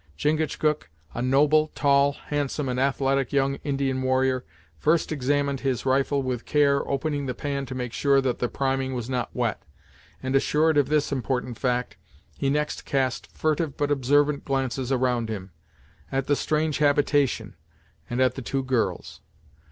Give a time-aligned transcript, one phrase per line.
[0.17, 4.43] Chingachgook, a noble, tall, handsome and athletic young Indian warrior,
[4.79, 8.95] first examined his rifle with care, opening the pan to make sure that the priming
[8.95, 9.61] was not wet,
[10.23, 11.97] and, assured of this important fact,
[12.35, 15.51] he next cast furtive but observant glances around him,
[16.11, 17.55] at the strange habitation
[18.09, 19.21] and at the two girls.